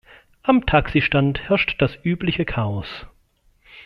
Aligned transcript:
Am 0.41 0.65
Taxistand 0.65 1.39
herrschte 1.47 1.77
das 1.77 1.95
übliche 2.03 2.43
Chaos. 2.43 3.05